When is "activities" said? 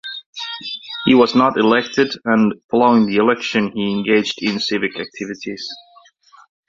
4.99-5.67